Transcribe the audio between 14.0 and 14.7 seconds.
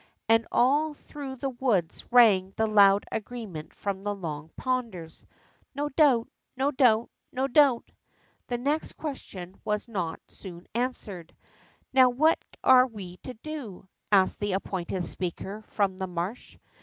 asked the